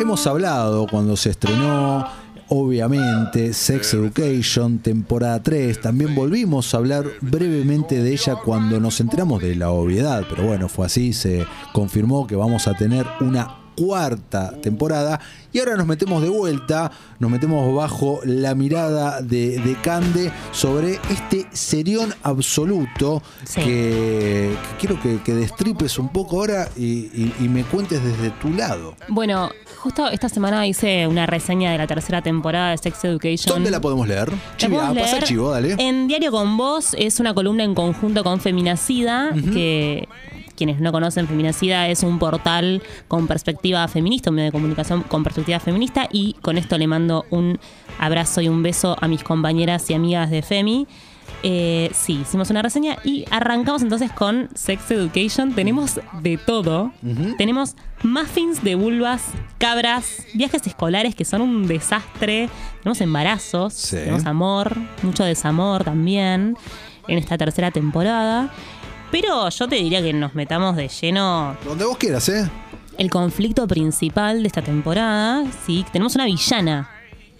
[0.00, 2.06] Hemos hablado cuando se estrenó,
[2.48, 5.78] obviamente, Sex Education, temporada 3.
[5.82, 10.70] También volvimos a hablar brevemente de ella cuando nos enteramos de la obviedad, pero bueno,
[10.70, 11.44] fue así, se
[11.74, 15.20] confirmó que vamos a tener una cuarta temporada
[15.52, 21.00] y ahora nos metemos de vuelta, nos metemos bajo la mirada de, de Cande sobre
[21.10, 23.60] este serión absoluto Sí.
[23.60, 28.30] que, que quiero que, que destripes un poco ahora y, y- y me cuentes desde
[28.30, 28.94] tu lado.
[29.08, 33.54] Bueno, justo esta semana hice una reseña de la tercera temporada de Sex Education.
[33.54, 34.30] ¿Dónde la podemos leer?
[34.58, 35.74] Podemos pasa leer chivo, dale.
[35.78, 40.08] En Diario con Vos es una columna en conjunto con Feminacida, que
[40.60, 45.24] quienes no conocen Feminacida es un portal con perspectiva feminista, un medio de comunicación con
[45.24, 47.58] perspectiva feminista y con esto le mando un
[47.98, 50.86] abrazo y un beso a mis compañeras y amigas de Femi.
[51.42, 55.54] Eh, sí, hicimos una reseña y arrancamos entonces con Sex Education.
[55.54, 56.92] Tenemos de todo.
[57.38, 59.22] Tenemos muffins de vulvas,
[59.56, 62.50] cabras, viajes escolares que son un desastre.
[62.82, 63.96] Tenemos embarazos, Sí.
[63.96, 66.58] tenemos amor, mucho desamor también
[67.08, 68.50] en esta tercera temporada.
[69.10, 72.48] Pero yo te diría que nos metamos de lleno Donde vos quieras, ¿eh?
[73.00, 75.44] el conflicto principal de esta temporada.
[75.64, 76.90] Sí, tenemos una villana.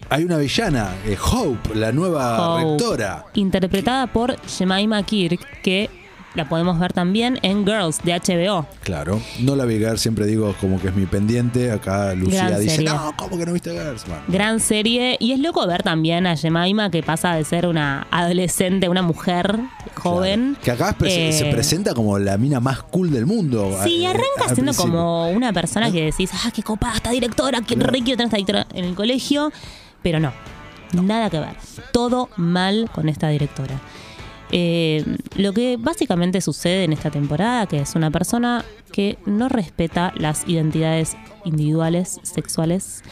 [0.09, 3.27] Hay una villana, eh, Hope, la nueva Hope, rectora.
[3.35, 5.91] Interpretada por Jemima Kirk, que
[6.35, 8.67] la podemos ver también en Girls de HBO.
[8.85, 11.73] Claro, no la vi Girls, siempre digo como que es mi pendiente.
[11.73, 12.91] Acá Lucía Gran dice, serie.
[12.91, 14.05] no, ¿cómo que no viste Girls?
[14.07, 15.17] Bueno, Gran serie.
[15.19, 19.59] Y es loco ver también a Jemima que pasa de ser una adolescente, una mujer
[19.97, 20.57] joven.
[20.63, 20.65] claro.
[20.65, 23.77] Que acá pre- Eh, se presenta como la mina más cool del mundo.
[23.83, 24.91] Sí, eh, arranca al siendo principio.
[24.93, 27.91] como una persona que decís, ah, qué copada esta directora, qué Claro.
[27.93, 29.53] quiero tener esta directora en el colegio.
[30.03, 30.33] Pero no,
[30.93, 31.57] nada que ver.
[31.93, 33.81] Todo mal con esta directora.
[34.53, 35.05] Eh,
[35.37, 40.49] lo que básicamente sucede en esta temporada, que es una persona que no respeta las
[40.49, 43.03] identidades individuales, sexuales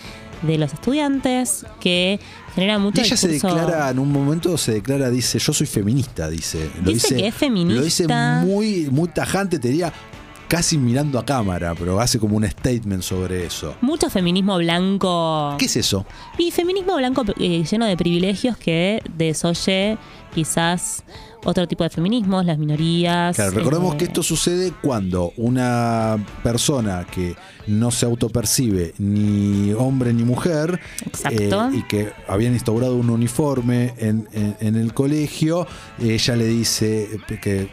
[0.42, 2.20] de los estudiantes, que
[2.55, 6.28] genera mucho Y ella se declara, en un momento se declara, dice, yo soy feminista,
[6.28, 6.70] dice.
[6.83, 7.79] Lo Dice que es feminista.
[7.79, 8.07] Lo dice
[8.46, 9.92] muy, muy tajante, te diría,
[10.48, 13.77] casi mirando a cámara, pero hace como un statement sobre eso.
[13.80, 15.57] Mucho feminismo blanco.
[15.58, 16.07] ¿Qué es eso?
[16.39, 19.98] Y feminismo blanco eh, lleno de privilegios que desoye
[20.34, 21.05] quizás
[21.45, 23.35] otro tipo de feminismos, las minorías.
[23.37, 30.13] Claro, recordemos eh, que esto sucede cuando una persona que no se autopercibe ni hombre
[30.13, 30.81] ni mujer
[31.31, 35.67] eh, y que habían instaurado un uniforme en, en- en el colegio,
[36.01, 37.09] ella le dice
[37.41, 37.69] que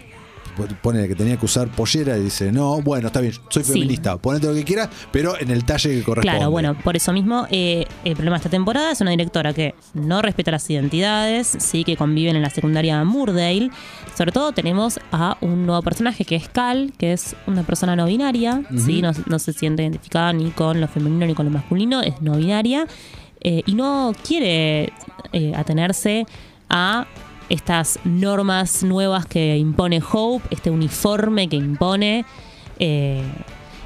[0.81, 3.73] pone que tenía que usar pollera y dice, no, bueno, está bien, soy Sí.
[3.73, 6.37] feminista, ponete lo que quieras, pero en el talle que corresponde.
[6.37, 9.75] Claro, bueno, por eso mismo eh, el problema de esta temporada es una directora que
[9.93, 13.69] no respeta las identidades, sí que conviven en la secundaria Moordale.
[14.17, 18.05] Sobre todo tenemos a un nuevo personaje que es Cal, que es una persona no
[18.05, 22.01] binaria, sí, no, no se siente identificada ni con lo femenino ni con lo masculino,
[22.01, 22.87] es no binaria
[23.41, 24.91] eh, y no quiere
[25.33, 26.25] eh, atenerse
[26.69, 27.05] a
[27.49, 32.25] estas normas nuevas que impone Hope, este uniforme que impone.
[32.79, 33.23] eh,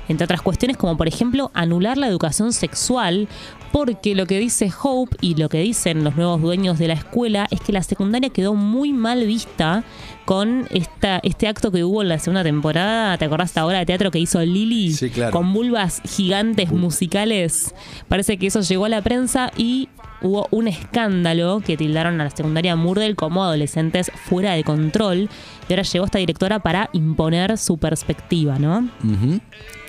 [0.10, 3.30] entre otras cuestiones como por ejemplo anular la educación sexual,
[3.72, 7.48] porque lo que dice Hope y lo que dicen los nuevos dueños de la escuela
[7.52, 9.84] es que la secundaria quedó muy mal vista
[10.26, 13.18] con esta, este acto que hubo en la segunda temporada.
[13.18, 14.94] ¿Te acordás esta obra de teatro que hizo Lily?
[14.94, 15.32] Sí, claro.
[15.32, 17.74] Con vulvas gigantes musicales.
[18.08, 19.90] Parece que eso llegó a la prensa y
[20.22, 25.30] hubo un escándalo que tildaron a la secundaria Murdel como adolescentes fuera de control.
[25.68, 28.90] Y ahora llegó esta directora para imponer su perspectiva, ¿no?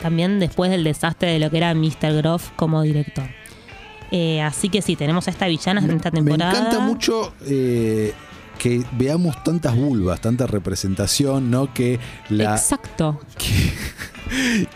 [0.00, 2.14] También después del desastre de lo que era Mr.
[2.16, 3.40] Groff como director.
[4.10, 6.53] Eh, así que sí, tenemos a esta villana en esta temporada.
[6.53, 8.12] Me encanta mucho eh,
[8.59, 11.72] que veamos tantas vulvas, tanta representación, ¿no?
[11.72, 11.98] Que
[12.28, 13.21] la, Exacto.
[13.38, 13.72] que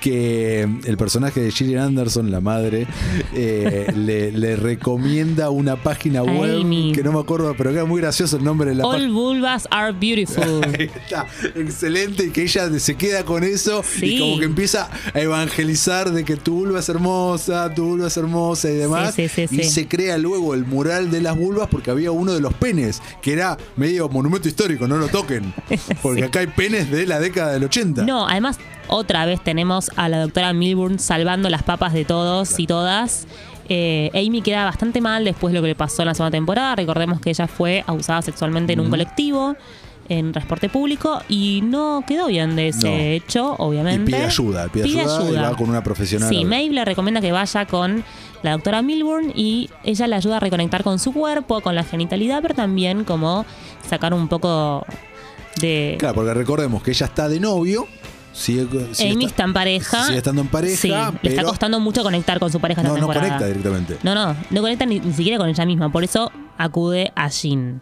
[0.05, 2.87] el personaje de Gillian Anderson, la madre,
[3.35, 6.93] eh, le, le recomienda una página web Amy.
[6.95, 9.13] que no me acuerdo, pero que era muy gracioso el nombre de la All página.
[9.13, 10.63] vulvas are beautiful.
[10.79, 14.17] Ahí Está excelente y que ella se queda con eso Sí.
[14.17, 18.17] y como que empieza a evangelizar de que tu vulva es hermosa, tu vulva es
[18.17, 19.15] hermosa y demás.
[19.15, 22.33] Sí, sí, sí, y se crea luego el mural de las vulvas porque había uno
[22.33, 25.53] de los penes que era medio monumento histórico, no lo toquen.
[26.03, 28.05] Porque acá hay penes de la década del 80.
[28.05, 28.59] No, además,
[28.89, 33.27] otra vez tenemos a la doctora Milburn salvando las papas de todos y todas.
[33.69, 36.77] Eh, Amy queda bastante mal después de lo que le pasó en la segunda temporada.
[36.77, 39.57] Recordemos que ella fue abusada sexualmente en un colectivo,
[40.11, 42.95] en transporte público, y no quedó bien de ese No.
[42.95, 44.13] hecho, Y obviamente.
[44.13, 46.29] pide ayuda, pide, ayuda, y va con una profesional.
[46.29, 46.45] Sí.
[46.45, 48.05] Maeve le recomienda que vaya con
[48.43, 52.43] la doctora Milburn y ella le ayuda a reconectar con su cuerpo, con la genitalidad,
[52.43, 53.47] pero también como
[53.89, 54.85] sacar un poco
[55.59, 55.97] de...
[55.99, 57.87] Claro, porque recordemos que ella está de novio
[58.35, 60.05] Sigue, sigue Amy está en pareja.
[60.07, 60.93] Sigue estando en pareja, Sí,
[61.23, 63.27] le está costando mucho conectar con su pareja esta No, no temporada.
[63.39, 63.97] conecta directamente.
[64.03, 65.91] No, no, no conecta ni, ni siquiera con ella misma.
[65.93, 67.81] Por eso acude a Jin.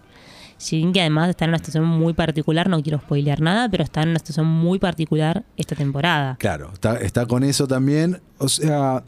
[0.59, 4.03] Jin, que además está en una situación muy particular, no quiero spoilear nada, pero está
[4.03, 6.37] en una situación muy particular esta temporada.
[6.39, 8.21] Claro, está, está con eso también.
[8.39, 9.03] O sea,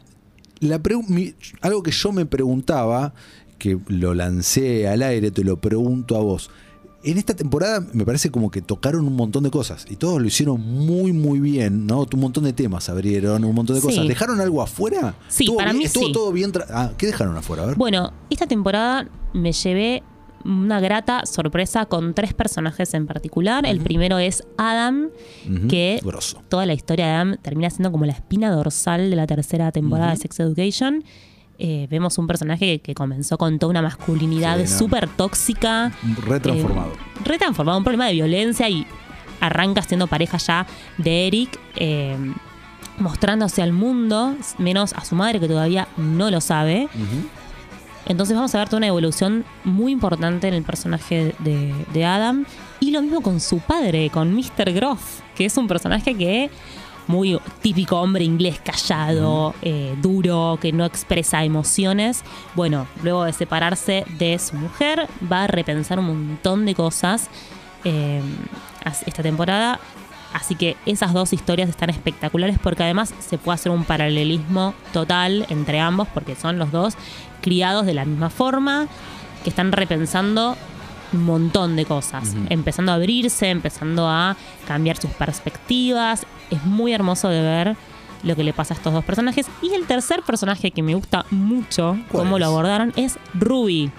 [0.59, 3.13] la mi- algo que yo me preguntaba,
[3.59, 6.49] que lo lancé al aire, te lo pregunto a vos.
[7.05, 10.27] En esta temporada me parece como que tocaron un montón de cosas y todos lo
[10.27, 12.05] hicieron muy muy bien, ¿no?
[12.11, 13.87] Un montón de temas abrieron, un montón de Sí.
[13.87, 14.07] cosas.
[14.07, 15.15] ¿Dejaron algo afuera?
[15.27, 16.11] Sí, ¿Estuvo para bien- mí estuvo sí.
[16.11, 16.51] todo bien.
[16.69, 17.63] ah, ¿Qué dejaron afuera?
[17.63, 17.75] A ver.
[17.75, 20.03] Bueno, esta temporada me llevé
[20.43, 23.65] una grata sorpresa con tres personajes en particular.
[23.65, 25.09] El primero es Adam,
[25.69, 26.39] que grosso.
[26.49, 30.11] toda la historia de Adam termina siendo como la espina dorsal de la tercera temporada
[30.11, 31.03] de Sex Education.
[31.57, 35.91] Eh, vemos un personaje que comenzó con toda una masculinidad Sí, súper tóxica.
[36.25, 36.91] Retransformado.
[36.93, 38.85] eh, retransformado, un problema de violencia y
[39.39, 40.65] arranca siendo pareja ya
[40.97, 42.17] de Eric, eh,
[42.97, 46.87] mostrándose al mundo, menos a su madre que todavía no lo sabe.
[48.07, 52.45] Entonces vamos a ver toda una evolución muy importante en el personaje de, de Adam.
[52.79, 54.71] Y lo mismo con su padre, con Mr.
[54.73, 56.49] Groff, que es un personaje que
[57.07, 62.23] muy típico hombre inglés callado, eh, duro, que no expresa emociones.
[62.55, 67.29] Bueno, luego de separarse de su mujer, va a repensar un montón de cosas
[67.83, 68.21] eh,
[69.05, 69.79] esta temporada.
[70.33, 75.45] Así que esas dos historias están espectaculares porque además se puede hacer un paralelismo total
[75.49, 76.95] entre ambos porque son los dos
[77.41, 78.87] criados de la misma forma,
[79.43, 80.57] que están repensando
[81.13, 84.35] un montón de cosas, empezando a abrirse, empezando a
[84.67, 86.25] cambiar sus perspectivas.
[86.49, 87.77] Es muy hermoso de ver
[88.23, 89.47] lo que le pasa a estos dos personajes.
[89.61, 93.91] Y el tercer personaje que me gusta mucho, ¿Cuál cómo lo abordaron, es Ruby.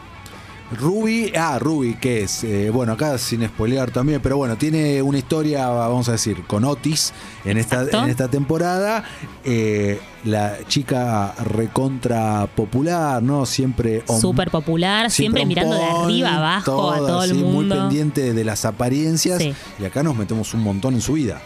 [0.73, 5.17] Ruby, ah, Ruby, que es, eh, bueno, acá sin spoilear también, pero bueno, tiene una
[5.19, 7.13] historia, vamos a decir, con Otis
[7.45, 9.05] en esta, en esta temporada.
[9.45, 13.47] Eh, la chica recontra popular, ¿no?
[13.47, 17.77] Siempre Súper popular, siempre, mirando de arriba abajo a todo el así, Muy mundo.
[17.77, 19.41] pendiente de las apariencias.
[19.41, 19.55] Sí.
[19.79, 21.41] Y acá nos metemos un montón en su vida.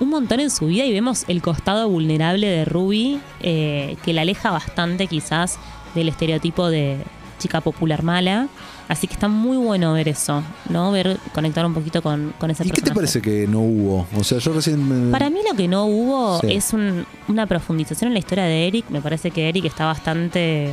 [0.00, 4.22] un montón en su vida y vemos el costado vulnerable de Ruby, eh, que la
[4.22, 5.58] aleja bastante quizás
[5.94, 6.98] del estereotipo de
[7.40, 8.46] chica popular mala.
[8.88, 10.90] Así que está muy bueno ver eso, ¿no?
[10.90, 14.04] Ver, conectar un poquito con, con ese ¿Y qué te parece que no hubo?
[14.18, 15.06] O sea, yo recién...
[15.06, 16.48] me- Para mí lo que no hubo Sí.
[16.50, 18.86] es un- una profundización en la historia de Eric.
[18.90, 20.72] Me parece que Eric está bastante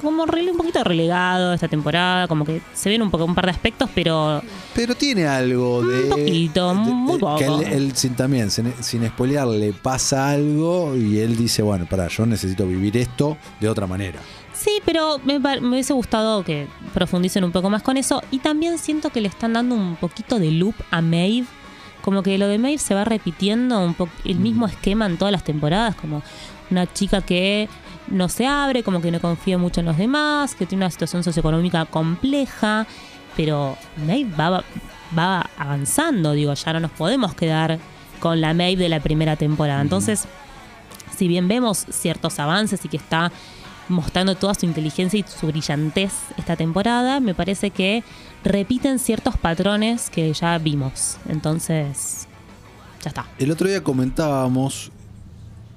[0.00, 3.50] como un poquito relegado esta temporada, como que se ven un poco un par de
[3.50, 4.42] aspectos, pero
[4.74, 6.04] Pero tiene algo de.
[6.04, 7.60] Un poquito, de- muy de- Que poco.
[7.60, 12.08] él, él sin, también, sin, sin spoilear, le pasa algo y él dice: Bueno, pará,
[12.08, 14.18] yo necesito vivir esto de otra manera.
[14.60, 18.22] Sí, pero me, me hubiese gustado que profundicen un poco más con eso.
[18.30, 21.46] Y también siento que le están dando un poquito de loop a Maeve.
[22.02, 25.32] Como que lo de Maeve se va repitiendo un poco el mismo esquema en todas
[25.32, 25.94] las temporadas.
[25.94, 26.22] Como
[26.70, 27.70] una chica que
[28.08, 31.24] no se abre, como que no confía mucho en los demás, que tiene una situación
[31.24, 32.86] socioeconómica compleja.
[33.38, 34.62] Pero Maeve va,
[35.18, 37.78] va avanzando, digo, ya no nos podemos quedar
[38.18, 39.80] con la Maeve de la primera temporada.
[39.80, 40.26] Entonces,
[41.16, 43.32] si bien vemos ciertos avances y que está
[43.90, 48.02] mostrando toda su inteligencia y su brillantez esta temporada, me parece que
[48.44, 51.18] repiten ciertos patrones que ya vimos.
[51.28, 52.26] Entonces,
[53.02, 53.26] ya está.
[53.38, 54.90] El otro día comentábamos,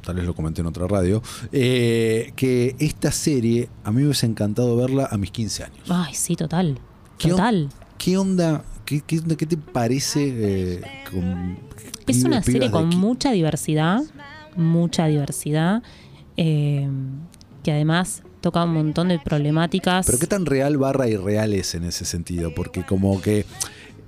[0.04, 1.22] tal vez lo comenté en otra radio,
[1.52, 5.88] eh, que esta serie a mí me hubiese encantado verla a mis 15 años.
[5.90, 6.80] Ay, sí, total.
[7.18, 7.70] ¿Qué on- Total.
[7.98, 8.64] ¿Qué onda?
[8.86, 10.22] ¿Qué, qué, onda- qué te parece?
[10.28, 11.58] eh, con
[12.08, 14.02] Es una serie con mucha diversidad,
[14.58, 15.82] mucha diversidad,
[16.36, 16.90] eh,
[17.64, 20.06] que además toca un montón de problemáticas.
[20.06, 23.46] Pero qué tan real barra irreal es en ese sentido, porque como que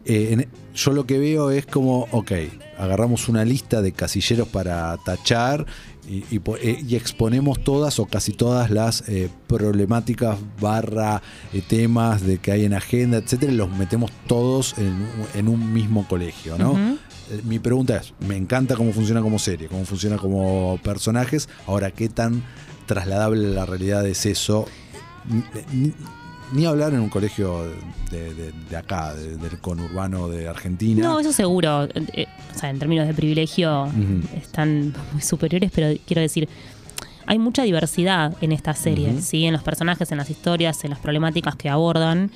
[0.05, 2.31] eh, en- yo lo que veo es como, ok,
[2.77, 5.65] agarramos una lista de casilleros para tachar
[6.07, 6.24] y,
[6.62, 11.21] eh, y exponemos todas o casi todas las eh, problemáticas barra
[11.53, 15.47] eh, temas de que hay en agenda, etcétera, y los metemos todos en, un- en
[15.47, 16.97] un mismo colegio, ¿no?
[17.45, 22.07] Mi pregunta es, me encanta cómo funciona como serie, cómo funciona como personajes, ahora qué
[22.09, 22.43] tan
[22.86, 24.65] trasladable a la realidad es eso,
[26.54, 27.63] Ni- hablar en un colegio
[28.12, 31.04] de, de- de acá, de- del conurbano de Argentina.
[31.04, 31.86] No, eso seguro.
[32.13, 33.89] Eh, o sea, en términos de privilegio
[34.38, 36.48] están muy superiores, pero quiero decir,
[37.25, 39.20] hay mucha diversidad en esta serie.
[39.22, 39.46] ¿sí?
[39.46, 42.30] En los personajes, en las historias, en las problemáticas que abordan.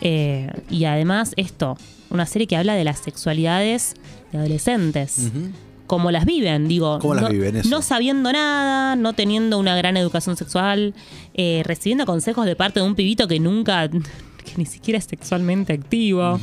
[0.00, 1.76] Eh, y además esto,
[2.10, 3.94] una serie que habla de las sexualidades
[4.30, 5.18] de adolescentes.
[5.34, 5.50] Ujú.
[5.88, 6.98] Cómo las viven, digo.
[7.00, 7.56] ¿Cómo las no, viven?
[7.56, 7.68] Eso.
[7.70, 10.94] no sabiendo nada, no teniendo una gran educación sexual,
[11.34, 15.72] eh, recibiendo consejos de parte de un pibito que nunca, que ni siquiera es sexualmente
[15.72, 16.38] activo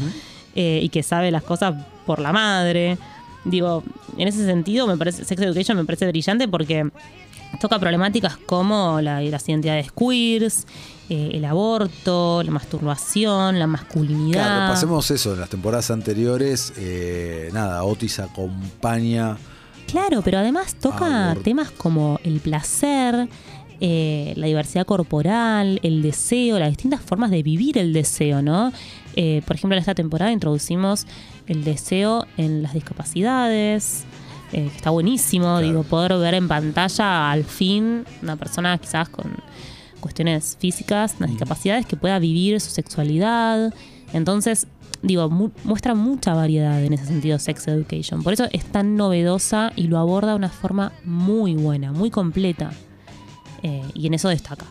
[0.56, 1.76] eh, y que sabe las cosas
[2.08, 2.98] por la madre.
[3.46, 3.84] digo,
[4.18, 6.90] en ese sentido, me parece, Sex Education me parece brillante porque
[7.60, 10.66] toca problemáticas como la, las identidades queers,
[11.08, 14.44] eh, el aborto, la masturbación, la masculinidad.
[14.44, 19.38] Claro, pasemos eso, en las temporadas anteriores, eh, nada, Otis acompaña.
[19.86, 23.30] Claro, pero además toca temas como el placer,
[23.80, 28.72] eh, la diversidad corporal, el deseo, las distintas formas de vivir el deseo, ¿no?
[29.14, 31.06] Por ejemplo, en esta temporada introducimos
[31.48, 34.06] el deseo en las discapacidades,
[34.58, 35.60] eh, que está buenísimo, Claro.
[35.68, 39.36] digo, poder ver en pantalla al fin una persona quizás con
[40.00, 43.74] cuestiones físicas, unas discapacidades, que pueda vivir su sexualidad.
[44.14, 44.68] Entonces,
[45.02, 48.24] digo, mu- muestra mucha variedad en ese sentido Sex Education.
[48.24, 52.72] Por eso es tan novedosa y lo aborda de una forma muy buena, muy completa.
[53.64, 54.66] Eh, y en eso destaca.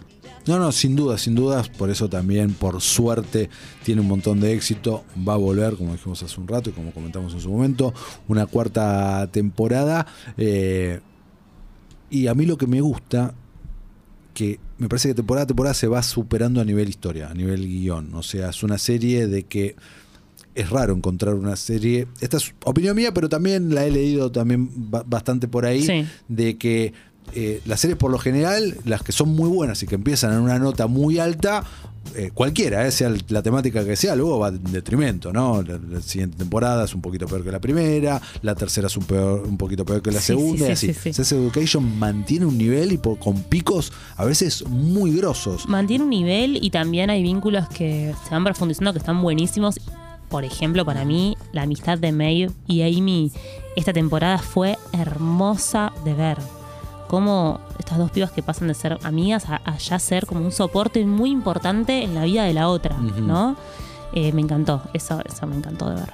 [0.47, 3.49] No, no, sin duda, sin dudas, por eso también, por suerte,
[3.83, 5.05] tiene un montón de éxito.
[5.27, 7.95] Va a volver, como dijimos hace un rato y como comentamos en su momento,
[8.29, 10.07] una cuarta temporada.
[10.37, 11.01] eh,
[12.11, 13.35] y a mí lo que me gusta,
[14.35, 17.67] que me parece que temporada a temporada se va superando a nivel historia, a nivel
[17.67, 18.15] guion.
[18.15, 19.75] O sea, es una serie de que
[20.55, 22.07] es raro encontrar una serie.
[22.21, 25.83] Esta es opinión mía, pero también la he leído también ba- bastante por ahí.
[25.85, 26.05] Sí.
[26.29, 26.93] De que
[27.33, 30.40] eh, las series, por lo general, las que son muy buenas y que empiezan en
[30.40, 31.64] una nota muy alta,
[32.14, 35.62] eh, cualquiera, eh, sea la temática que sea, luego va en detrimento, ¿no?
[35.62, 39.04] La, la siguiente temporada es un poquito peor que la primera, la tercera es un,
[39.04, 40.95] peor, un poquito peor que la Sí, segunda, sí, y sí, así.
[40.95, 41.12] sí, sí.
[41.14, 45.66] Sex Education mantiene un nivel y por- con picos a veces muy grosos.
[45.66, 49.81] Mantiene un nivel y también hay vínculos que se van profundizando que están buenísimos.
[50.28, 53.33] Por ejemplo, para mí, la amistad de Maeve y Amy
[53.76, 56.38] esta temporada fue hermosa de ver.
[57.08, 60.52] Cómo estas dos pibas que pasan de ser amigas a, a ya ser como un
[60.52, 62.96] soporte muy importante en la vida de la otra.
[62.96, 63.56] ¿no?
[64.12, 66.12] Eh, me encantó, eso, eso me encantó de ver.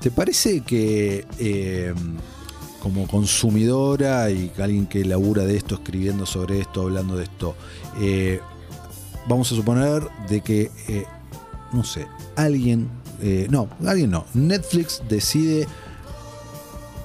[0.00, 1.94] ¿Te parece que eh,
[2.82, 7.54] como consumidora y alguien que labura de esto, escribiendo sobre esto, hablando de esto,
[8.00, 8.40] eh,
[9.28, 10.70] vamos a suponer de que,
[11.72, 12.90] no sé, alguien,
[13.48, 15.66] no, alguien no, Netflix decide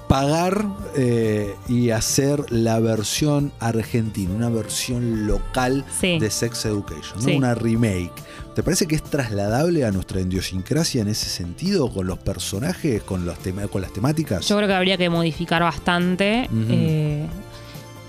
[0.08, 6.18] pagar eh, y hacer la versión argentina, una versión local Sí.
[6.20, 7.26] de Sex Education, ¿no?
[7.26, 7.36] Sí.
[7.36, 8.12] una remake.
[8.56, 13.26] ¿Te parece que es trasladable a nuestra idiosincrasia en ese sentido, con los personajes, con,
[13.26, 13.38] los
[13.72, 14.48] con las temáticas?
[14.48, 17.28] Yo creo que habría que modificar bastante eh,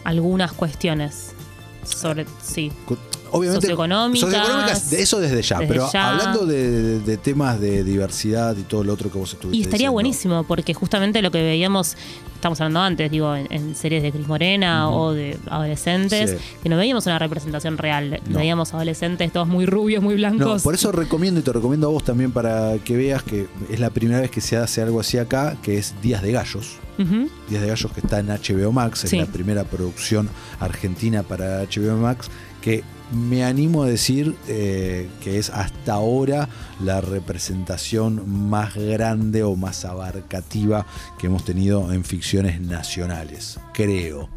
[0.04, 1.32] algunas cuestiones.
[1.84, 2.70] Sobre, sí.
[3.32, 4.20] Obviamente, socioeconómicas.
[4.30, 6.10] socioeconómicas, de eso desde ya, desde pero ya.
[6.10, 9.92] hablando de, temas de diversidad y todo lo otro que vos estuviste Y estaría diciendo.
[9.92, 11.96] buenísimo, porque justamente lo que veíamos,
[12.34, 16.36] estamos hablando antes, digo, en, en series de Cris Morena o de adolescentes, Sí.
[16.62, 18.20] que no veíamos una representación real.
[18.28, 18.38] No.
[18.38, 20.62] Veíamos adolescentes todos muy rubios, muy No, blancos.
[20.62, 23.90] por eso recomiendo y te recomiendo a vos también para que veas que es la
[23.90, 26.76] primera vez que se hace algo así acá, que es Días de Gallos.
[27.48, 29.18] Días de Gallos que está en HBO Max, es Sí.
[29.18, 32.28] la primera producción argentina para HBO Max,
[32.60, 36.48] que me animo a decir eh, que es hasta ahora
[36.82, 40.86] la representación más grande o más abarcativa
[41.18, 44.28] que hemos tenido en ficciones nacionales, creo.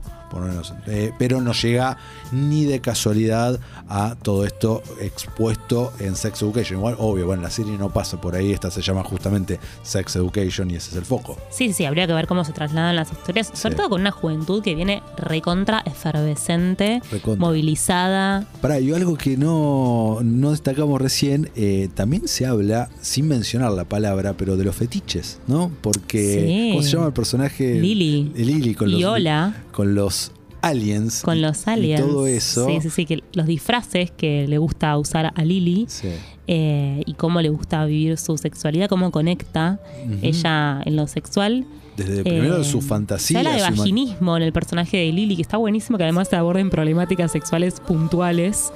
[0.87, 1.97] Eh, pero no llega
[2.31, 3.59] ni de casualidad
[3.89, 6.79] a todo esto expuesto en Sex Education.
[6.79, 10.71] Igual, obvio, bueno, la serie no pasa por ahí, esta se llama justamente Sex Education
[10.71, 11.37] y ese es el foco.
[11.49, 13.77] Sí, sí, habría que ver cómo se trasladan las historias, sobre Sí.
[13.77, 17.45] todo con una juventud que viene recontra efervescente, Recontra.
[17.45, 18.45] movilizada.
[18.61, 23.85] Pará, y algo que no, no destacamos recién, eh, también se habla, sin mencionar la
[23.85, 25.71] palabra, pero de los fetiches, ¿no?
[25.81, 26.69] Porque, Sí.
[26.71, 27.75] ¿cómo se llama el personaje?
[27.79, 28.31] Lily.
[28.35, 29.55] Eh, Lily con los, Y Ola.
[29.71, 31.21] Con los aliens.
[31.23, 32.01] Con y- los y aliens.
[32.01, 32.67] todo eso.
[32.67, 36.09] Sí, sí, sí, que los disfraces que le gusta usar a Lily Sí.
[36.47, 39.79] eh, y cómo le gusta vivir su sexualidad, cómo conecta
[40.21, 41.65] ella en lo sexual.
[41.97, 43.39] Desde primero Eh, su fantasía.
[43.39, 46.69] Habla de vaginismo en el personaje de Lily, que está buenísimo, que además se aborden
[46.69, 48.71] problemáticas sexuales puntuales,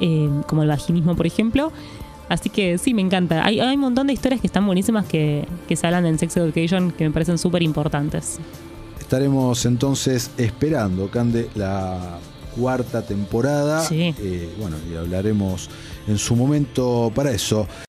[0.00, 1.72] eh, como el vaginismo, por ejemplo.
[2.28, 3.44] Así que sí, me encanta.
[3.44, 6.36] Hay, hay un montón de historias que están buenísimas que, que se hablan en Sex
[6.36, 8.38] Education que me parecen súper importantes.
[9.04, 12.18] Estaremos entonces esperando, Cande, la
[12.56, 13.82] cuarta temporada.
[13.82, 14.14] Sí.
[14.18, 15.68] Eh, bueno, y hablaremos
[16.08, 17.68] en su momento para eso.